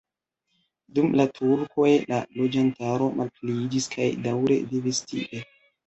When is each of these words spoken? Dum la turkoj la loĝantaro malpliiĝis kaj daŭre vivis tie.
Dum 0.99 1.13
la 1.19 1.25
turkoj 1.35 1.91
la 2.15 2.23
loĝantaro 2.39 3.13
malpliiĝis 3.21 3.93
kaj 3.97 4.13
daŭre 4.29 4.63
vivis 4.77 5.09
tie. 5.15 5.49